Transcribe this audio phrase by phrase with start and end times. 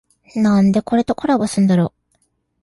[0.35, 1.93] なんでこれとコラボすんだろ